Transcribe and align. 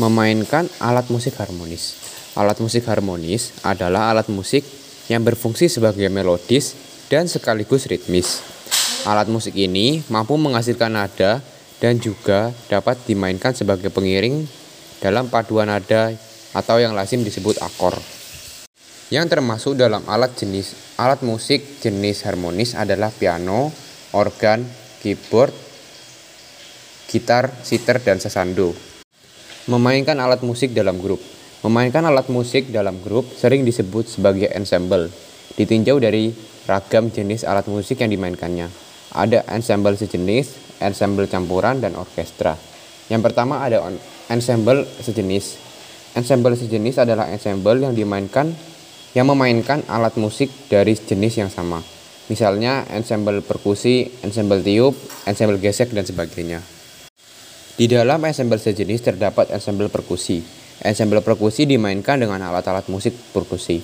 Memainkan 0.00 0.64
alat 0.80 1.12
musik 1.12 1.36
harmonis. 1.36 2.00
Alat 2.32 2.56
musik 2.56 2.88
harmonis 2.88 3.52
adalah 3.60 4.08
alat 4.16 4.32
musik 4.32 4.64
yang 5.12 5.20
berfungsi 5.20 5.68
sebagai 5.68 6.08
melodis 6.08 6.72
dan 7.12 7.28
sekaligus 7.28 7.84
ritmis. 7.84 8.40
Alat 9.04 9.28
musik 9.28 9.52
ini 9.52 10.00
mampu 10.08 10.40
menghasilkan 10.40 10.96
nada 10.96 11.44
dan 11.84 12.00
juga 12.00 12.48
dapat 12.72 12.96
dimainkan 13.04 13.52
sebagai 13.52 13.92
pengiring 13.92 14.48
dalam 15.04 15.28
paduan 15.28 15.68
nada 15.68 16.16
atau 16.56 16.80
yang 16.80 16.96
lazim 16.96 17.20
disebut 17.20 17.60
akor. 17.60 18.00
Yang 19.12 19.36
termasuk 19.36 19.76
dalam 19.76 20.00
alat 20.08 20.32
jenis 20.32 20.96
alat 20.96 21.20
musik 21.20 21.60
jenis 21.84 22.24
harmonis 22.24 22.72
adalah 22.72 23.12
piano, 23.12 23.68
organ, 24.16 24.64
keyboard, 25.04 25.52
gitar, 27.04 27.52
sitar, 27.60 28.00
dan 28.00 28.16
sesando. 28.16 28.89
Memainkan 29.70 30.18
alat 30.18 30.42
musik 30.42 30.74
dalam 30.74 30.98
grup. 30.98 31.22
Memainkan 31.62 32.02
alat 32.02 32.26
musik 32.26 32.74
dalam 32.74 32.98
grup 33.06 33.22
sering 33.38 33.62
disebut 33.62 34.02
sebagai 34.02 34.50
ensemble. 34.50 35.06
Ditinjau 35.54 36.02
dari 36.02 36.34
ragam 36.66 37.06
jenis 37.14 37.46
alat 37.46 37.70
musik 37.70 38.02
yang 38.02 38.10
dimainkannya. 38.10 38.66
Ada 39.14 39.46
ensemble 39.46 39.94
sejenis, 39.94 40.78
ensemble 40.82 41.30
campuran, 41.30 41.78
dan 41.78 41.94
orkestra. 41.94 42.58
Yang 43.06 43.30
pertama 43.30 43.62
ada 43.62 43.86
ensemble 44.26 44.90
sejenis. 45.06 45.62
Ensemble 46.18 46.58
sejenis 46.58 47.06
adalah 47.06 47.30
ensemble 47.30 47.78
yang 47.78 47.94
dimainkan 47.94 48.50
yang 49.14 49.30
memainkan 49.30 49.86
alat 49.86 50.18
musik 50.18 50.50
dari 50.66 50.98
jenis 50.98 51.46
yang 51.46 51.50
sama. 51.50 51.78
Misalnya 52.26 52.90
ensemble 52.90 53.38
perkusi, 53.38 54.18
ensemble 54.26 54.66
tiup, 54.66 54.98
ensemble 55.30 55.62
gesek, 55.62 55.94
dan 55.94 56.02
sebagainya. 56.02 56.79
Di 57.80 57.88
dalam 57.88 58.20
ensemble 58.20 58.60
sejenis 58.60 59.00
terdapat 59.00 59.56
ensemble 59.56 59.88
perkusi. 59.88 60.44
Ensemble 60.84 61.24
perkusi 61.24 61.64
dimainkan 61.64 62.20
dengan 62.20 62.36
alat-alat 62.44 62.92
musik 62.92 63.16
perkusi. 63.32 63.80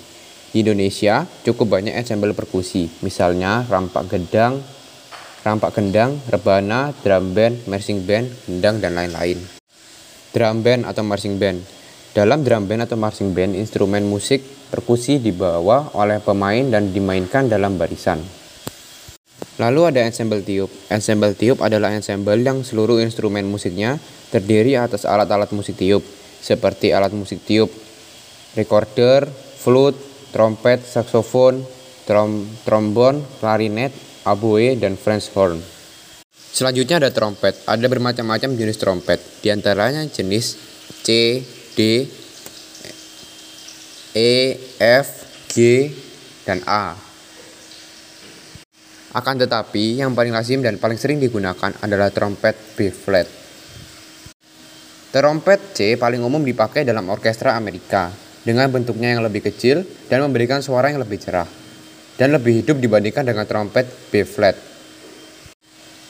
Di 0.52 0.60
Indonesia 0.60 1.24
cukup 1.24 1.80
banyak 1.80 1.96
ensemble 1.96 2.36
perkusi, 2.36 2.92
misalnya 3.00 3.64
rampak 3.64 4.12
gedang, 4.12 4.60
rampak 5.40 5.80
gendang, 5.80 6.20
rebana, 6.28 6.92
drum 7.00 7.32
band, 7.32 7.64
marching 7.72 8.04
band, 8.04 8.28
gendang, 8.44 8.84
dan 8.84 9.00
lain-lain. 9.00 9.40
Drum 10.28 10.60
band 10.60 10.84
atau 10.84 11.00
marching 11.00 11.40
band 11.40 11.64
Dalam 12.12 12.44
drum 12.44 12.68
band 12.68 12.84
atau 12.84 13.00
marching 13.00 13.32
band, 13.32 13.56
instrumen 13.56 14.04
musik 14.04 14.44
perkusi 14.68 15.24
dibawa 15.24 15.96
oleh 15.96 16.20
pemain 16.20 16.68
dan 16.68 16.92
dimainkan 16.92 17.48
dalam 17.48 17.80
barisan. 17.80 18.20
Lalu 19.56 19.80
ada 19.88 20.04
ensemble 20.04 20.44
tiup. 20.44 20.68
Ensemble 20.92 21.32
tiup 21.32 21.64
adalah 21.64 21.92
ensemble 21.96 22.36
yang 22.40 22.60
seluruh 22.60 23.00
instrumen 23.00 23.48
musiknya 23.48 23.96
terdiri 24.28 24.76
atas 24.76 25.08
alat-alat 25.08 25.48
musik 25.56 25.80
tiup, 25.80 26.04
seperti 26.44 26.92
alat 26.92 27.16
musik 27.16 27.40
tiup 27.46 27.72
recorder, 28.56 29.28
flute, 29.60 30.00
trompet, 30.32 30.82
saksofon, 30.82 31.60
trom 32.08 32.48
trombon, 32.64 33.20
klarinet, 33.38 33.92
oboe, 34.24 34.74
dan 34.80 34.96
French 34.96 35.28
horn. 35.36 35.60
Selanjutnya 36.32 36.96
ada 36.96 37.12
trompet. 37.12 37.52
Ada 37.68 37.84
bermacam-macam 37.84 38.56
jenis 38.56 38.80
trompet, 38.80 39.20
di 39.44 39.52
antaranya 39.52 40.08
jenis 40.08 40.56
C, 41.04 41.40
D, 41.76 42.08
E, 44.16 44.32
F, 44.80 45.08
G, 45.52 45.56
dan 46.48 46.64
A. 46.64 46.96
Akan 49.16 49.40
tetapi, 49.40 49.96
yang 49.96 50.12
paling 50.12 50.28
lazim 50.28 50.60
dan 50.60 50.76
paling 50.76 51.00
sering 51.00 51.16
digunakan 51.16 51.72
adalah 51.80 52.12
trompet 52.12 52.52
B 52.76 52.92
flat. 52.92 53.24
Trompet 55.08 55.72
C 55.72 55.96
paling 55.96 56.20
umum 56.20 56.44
dipakai 56.44 56.84
dalam 56.84 57.08
orkestra 57.08 57.56
Amerika 57.56 58.12
dengan 58.44 58.68
bentuknya 58.68 59.16
yang 59.16 59.24
lebih 59.24 59.40
kecil 59.48 59.88
dan 60.12 60.20
memberikan 60.20 60.60
suara 60.60 60.92
yang 60.92 61.00
lebih 61.00 61.16
cerah 61.16 61.48
dan 62.20 62.36
lebih 62.36 62.60
hidup 62.60 62.76
dibandingkan 62.76 63.24
dengan 63.24 63.48
trompet 63.48 63.88
B 64.12 64.20
flat. 64.28 64.52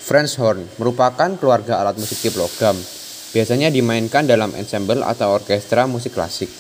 French 0.03 0.35
horn 0.43 0.67
merupakan 0.83 1.31
keluarga 1.39 1.79
alat 1.79 1.95
musik 2.03 2.19
tip 2.19 2.35
logam. 2.35 2.75
Biasanya 3.31 3.71
dimainkan 3.71 4.27
dalam 4.27 4.51
ensemble 4.59 5.07
atau 5.07 5.39
orkestra 5.39 5.87
musik 5.87 6.19
klasik. 6.19 6.51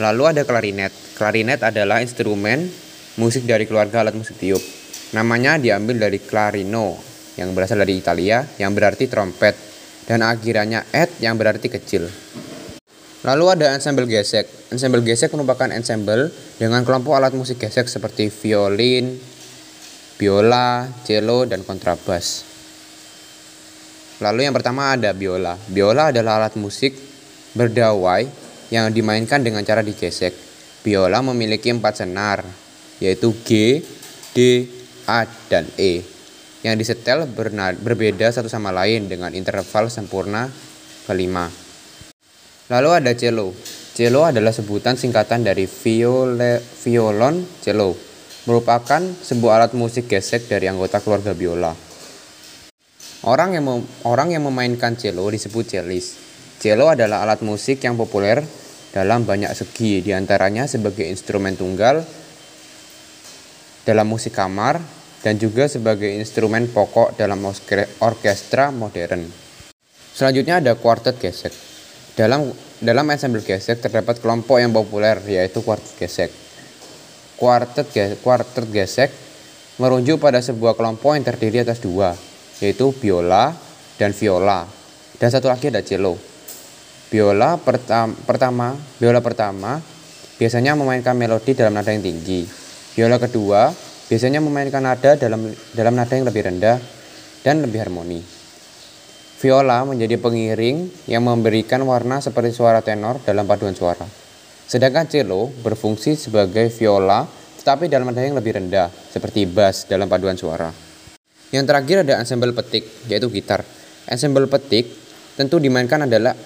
Lalu 0.00 0.22
ada 0.24 0.42
klarinet. 0.48 0.92
Klarinet 1.20 1.60
adalah 1.60 2.00
instrumen 2.00 2.72
musik 3.20 3.44
dari 3.44 3.68
keluarga 3.68 4.00
alat 4.00 4.16
musik 4.16 4.40
tiup. 4.40 4.83
Namanya 5.14 5.62
diambil 5.62 6.10
dari 6.10 6.18
clarino 6.18 6.98
yang 7.38 7.54
berasal 7.54 7.78
dari 7.78 8.02
Italia 8.02 8.42
yang 8.58 8.74
berarti 8.74 9.06
trompet 9.06 9.54
dan 10.10 10.26
akhirannya 10.26 10.90
et 10.90 11.22
yang 11.22 11.38
berarti 11.38 11.70
kecil. 11.70 12.10
Lalu 13.24 13.44
ada 13.56 13.72
ensemble 13.72 14.10
gesek. 14.10 14.74
Ensemble 14.74 15.06
gesek 15.06 15.30
merupakan 15.32 15.70
ensemble 15.70 16.28
dengan 16.58 16.82
kelompok 16.82 17.14
alat 17.14 17.32
musik 17.32 17.62
gesek 17.62 17.86
seperti 17.86 18.28
violin, 18.28 19.16
biola, 20.18 20.90
cello, 21.06 21.46
dan 21.48 21.62
kontrabas. 21.62 22.44
Lalu 24.18 24.50
yang 24.50 24.54
pertama 24.54 24.92
ada 24.92 25.14
biola. 25.14 25.54
Biola 25.70 26.10
adalah 26.10 26.42
alat 26.42 26.58
musik 26.60 26.92
berdawai 27.54 28.26
yang 28.74 28.90
dimainkan 28.90 29.46
dengan 29.46 29.62
cara 29.62 29.80
digesek. 29.80 30.34
Biola 30.84 31.22
memiliki 31.24 31.72
empat 31.72 32.04
senar, 32.04 32.44
yaitu 33.00 33.32
G, 33.40 33.80
D, 34.36 34.68
A, 35.06 35.28
dan 35.52 35.68
E 35.76 36.14
yang 36.64 36.80
disetel 36.80 37.28
berbeda 37.28 38.32
satu 38.32 38.48
sama 38.48 38.72
lain 38.72 39.04
dengan 39.04 39.36
interval 39.36 39.92
sempurna 39.92 40.48
kelima. 41.04 41.52
Lalu 42.72 42.88
ada 43.04 43.12
cello. 43.12 43.52
Cello 43.94 44.24
adalah 44.24 44.50
sebutan 44.50 44.96
singkatan 44.96 45.44
dari 45.44 45.68
viole, 45.68 46.58
violon 46.58 47.44
cello, 47.60 47.92
merupakan 48.48 48.98
sebuah 48.98 49.60
alat 49.60 49.72
musik 49.76 50.08
gesek 50.08 50.48
dari 50.48 50.66
anggota 50.66 50.98
keluarga 51.04 51.36
biola. 51.36 51.76
Orang 53.28 53.54
yang 53.54 53.64
mem, 53.68 53.84
orang 54.08 54.32
yang 54.32 54.42
memainkan 54.48 54.96
cello 54.96 55.28
disebut 55.28 55.78
cellis. 55.78 56.16
Cello 56.58 56.88
adalah 56.88 57.22
alat 57.22 57.44
musik 57.44 57.84
yang 57.84 57.94
populer 58.00 58.40
dalam 58.90 59.28
banyak 59.28 59.52
segi, 59.52 60.00
di 60.00 60.16
antaranya 60.16 60.64
sebagai 60.64 61.04
instrumen 61.04 61.54
tunggal 61.54 62.00
dalam 63.84 64.08
musik 64.08 64.32
kamar, 64.32 64.80
dan 65.24 65.40
juga 65.40 65.64
sebagai 65.64 66.12
instrumen 66.12 66.68
pokok 66.68 67.16
dalam 67.16 67.40
orkestra 68.04 68.68
modern. 68.68 69.24
Selanjutnya 70.12 70.60
ada 70.60 70.76
quartet 70.76 71.16
gesek. 71.16 71.50
Dalam 72.14 72.52
dalam 72.78 73.08
ensemble 73.08 73.40
gesek 73.40 73.80
terdapat 73.80 74.20
kelompok 74.20 74.60
yang 74.60 74.70
populer 74.70 75.16
yaitu 75.24 75.64
quartet 75.64 75.96
gesek. 75.96 76.30
Quartet, 77.40 77.88
quartet 78.20 78.68
gesek 78.68 79.10
merujuk 79.80 80.22
pada 80.22 80.38
sebuah 80.38 80.78
kelompok 80.78 81.18
yang 81.18 81.26
terdiri 81.26 81.66
atas 81.66 81.82
dua, 81.82 82.14
yaitu 82.62 82.94
biola 82.94 83.56
dan 83.98 84.14
viola. 84.14 84.68
Dan 85.18 85.28
satu 85.32 85.50
lagi 85.50 85.72
ada 85.72 85.82
cello. 85.82 86.14
Biola 87.10 87.58
pertama, 87.58 88.14
pertama, 88.28 88.66
biola 89.00 89.18
pertama 89.24 89.82
biasanya 90.38 90.74
memainkan 90.78 91.14
melodi 91.14 91.56
dalam 91.58 91.74
nada 91.74 91.90
yang 91.90 92.02
tinggi. 92.02 92.63
Biola 92.94 93.18
kedua 93.18 93.74
biasanya 94.06 94.38
memainkan 94.38 94.86
nada 94.86 95.18
dalam 95.18 95.50
dalam 95.74 95.98
nada 95.98 96.14
yang 96.14 96.30
lebih 96.30 96.46
rendah 96.46 96.78
dan 97.42 97.58
lebih 97.58 97.82
harmoni. 97.82 98.22
Viola 99.42 99.82
menjadi 99.82 100.14
pengiring 100.14 101.10
yang 101.10 101.26
memberikan 101.26 101.82
warna 101.90 102.22
seperti 102.22 102.54
suara 102.54 102.86
tenor 102.86 103.18
dalam 103.26 103.50
paduan 103.50 103.74
suara. 103.74 104.06
Sedangkan 104.70 105.10
cello 105.10 105.50
berfungsi 105.66 106.14
sebagai 106.14 106.70
viola 106.70 107.26
tetapi 107.58 107.90
dalam 107.90 108.14
nada 108.14 108.22
yang 108.22 108.38
lebih 108.38 108.62
rendah 108.62 108.86
seperti 109.10 109.42
bass 109.50 109.90
dalam 109.90 110.06
paduan 110.06 110.38
suara. 110.38 110.70
Yang 111.50 111.64
terakhir 111.66 111.96
ada 112.06 112.22
ensemble 112.22 112.54
petik 112.54 113.10
yaitu 113.10 113.26
gitar. 113.34 113.66
Ensemble 114.06 114.46
petik 114.46 114.86
tentu 115.34 115.58
dimainkan 115.58 116.06
adalah 116.06 116.38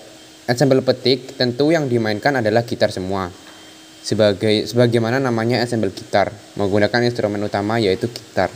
ensemble 0.49 0.81
petik 0.81 1.37
tentu 1.37 1.77
yang 1.77 1.93
dimainkan 1.93 2.41
adalah 2.41 2.65
gitar 2.65 2.89
semua 2.89 3.48
sebagai 4.09 4.65
sebagaimana 4.65 5.21
namanya 5.21 5.61
ensemble 5.61 5.93
gitar 5.93 6.33
menggunakan 6.57 7.05
instrumen 7.05 7.45
utama 7.45 7.77
yaitu 7.77 8.09
gitar. 8.09 8.49